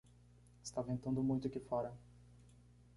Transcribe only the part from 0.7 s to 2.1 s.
ventando muito aqui fora.